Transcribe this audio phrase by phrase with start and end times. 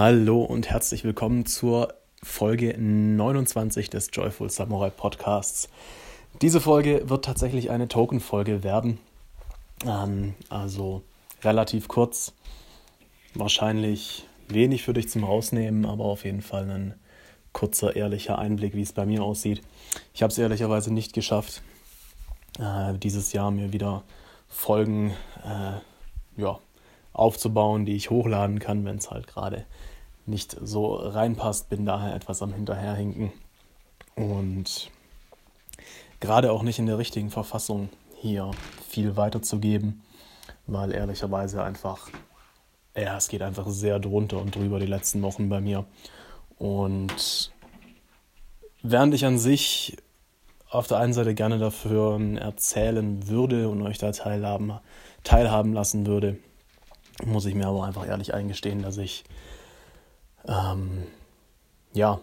[0.00, 5.68] Hallo und herzlich willkommen zur Folge 29 des Joyful Samurai Podcasts.
[6.40, 9.00] Diese Folge wird tatsächlich eine Token-Folge werden.
[9.84, 11.02] Ähm, also
[11.42, 12.32] relativ kurz,
[13.34, 16.94] wahrscheinlich wenig für dich zum Rausnehmen, aber auf jeden Fall ein
[17.52, 19.62] kurzer, ehrlicher Einblick, wie es bei mir aussieht.
[20.14, 21.60] Ich habe es ehrlicherweise nicht geschafft,
[22.60, 24.04] äh, dieses Jahr mir wieder
[24.48, 25.10] Folgen
[25.44, 26.60] äh, ja,
[27.18, 29.64] aufzubauen, die ich hochladen kann, wenn es halt gerade
[30.26, 31.68] nicht so reinpasst.
[31.68, 33.32] Bin daher etwas am Hinterherhinken
[34.14, 34.90] und
[36.20, 38.50] gerade auch nicht in der richtigen Verfassung hier
[38.88, 40.02] viel weiterzugeben,
[40.66, 42.08] weil ehrlicherweise einfach,
[42.96, 45.84] ja, es geht einfach sehr drunter und drüber die letzten Wochen bei mir.
[46.58, 47.52] Und
[48.82, 49.96] während ich an sich
[50.70, 54.72] auf der einen Seite gerne dafür erzählen würde und euch da teilhaben,
[55.24, 56.36] teilhaben lassen würde,
[57.24, 59.24] muss ich mir aber einfach ehrlich eingestehen, dass ich
[60.46, 61.06] ähm,
[61.92, 62.20] ja,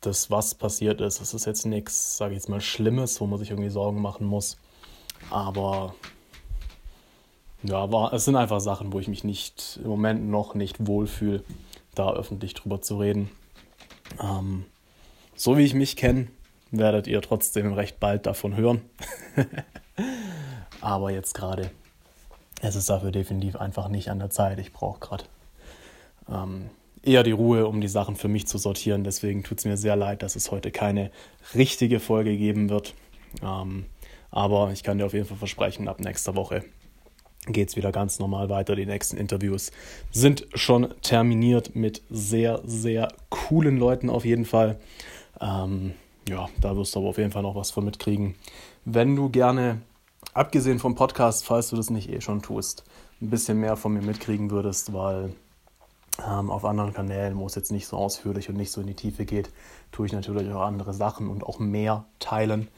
[0.00, 3.38] das, was passiert ist, es ist jetzt nichts, sage ich jetzt mal, Schlimmes, wo man
[3.38, 4.58] sich irgendwie Sorgen machen muss.
[5.30, 5.94] Aber
[7.62, 11.42] ja, war, es sind einfach Sachen, wo ich mich nicht im Moment noch nicht wohlfühle,
[11.94, 13.30] da öffentlich drüber zu reden.
[14.20, 14.64] Ähm,
[15.34, 16.28] so wie ich mich kenne,
[16.70, 18.82] werdet ihr trotzdem recht bald davon hören.
[20.80, 21.70] Aber jetzt gerade
[22.60, 24.58] es ist dafür definitiv einfach nicht an der Zeit.
[24.58, 25.24] Ich brauche gerade
[26.28, 26.70] ähm,
[27.02, 29.04] eher die Ruhe, um die Sachen für mich zu sortieren.
[29.04, 31.10] Deswegen tut es mir sehr leid, dass es heute keine
[31.54, 32.94] richtige Folge geben wird.
[33.42, 33.86] Ähm,
[34.30, 36.64] aber ich kann dir auf jeden Fall versprechen, ab nächster Woche
[37.46, 38.76] geht es wieder ganz normal weiter.
[38.76, 39.72] Die nächsten Interviews
[40.10, 44.78] sind schon terminiert mit sehr, sehr coolen Leuten auf jeden Fall.
[45.40, 45.94] Ähm,
[46.28, 48.34] ja, da wirst du aber auf jeden Fall noch was von mitkriegen.
[48.84, 49.80] Wenn du gerne
[50.34, 52.84] abgesehen vom Podcast, falls du das nicht eh schon tust,
[53.20, 55.34] ein bisschen mehr von mir mitkriegen würdest, weil
[56.26, 58.94] ähm, auf anderen Kanälen, wo es jetzt nicht so ausführlich und nicht so in die
[58.94, 59.50] Tiefe geht,
[59.92, 62.68] tue ich natürlich auch andere Sachen und auch mehr teilen.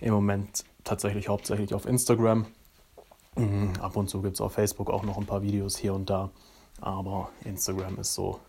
[0.00, 2.46] Im Moment tatsächlich hauptsächlich auf Instagram.
[3.36, 6.08] Mhm, ab und zu gibt es auf Facebook auch noch ein paar Videos hier und
[6.08, 6.30] da.
[6.80, 8.40] Aber Instagram ist so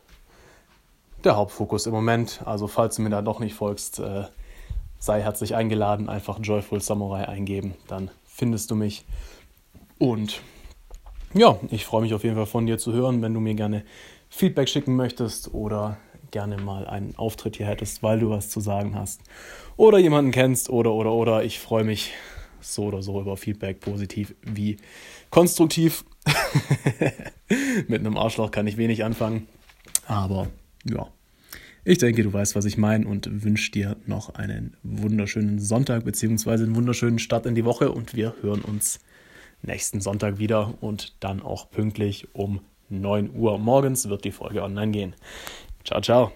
[1.24, 2.42] der Hauptfokus im Moment.
[2.46, 4.26] Also falls du mir da noch nicht folgst, äh,
[5.00, 9.06] sei herzlich eingeladen, einfach Joyful Samurai eingeben, dann findest du mich.
[10.00, 10.42] Und
[11.34, 13.84] ja, ich freue mich auf jeden Fall von dir zu hören, wenn du mir gerne
[14.30, 15.98] Feedback schicken möchtest oder
[16.32, 19.22] gerne mal einen Auftritt hier hättest, weil du was zu sagen hast
[19.78, 21.44] oder jemanden kennst oder oder oder.
[21.44, 22.14] Ich freue mich
[22.60, 24.78] so oder so über Feedback, positiv wie
[25.30, 26.04] konstruktiv.
[27.88, 29.48] Mit einem Arschloch kann ich wenig anfangen,
[30.08, 30.48] aber
[30.84, 31.08] ja.
[31.90, 36.52] Ich denke, du weißt, was ich meine und wünsche dir noch einen wunderschönen Sonntag bzw.
[36.52, 39.00] einen wunderschönen Start in die Woche und wir hören uns
[39.62, 42.60] nächsten Sonntag wieder und dann auch pünktlich um
[42.90, 45.16] 9 Uhr morgens wird die Folge online gehen.
[45.86, 46.34] Ciao, ciao.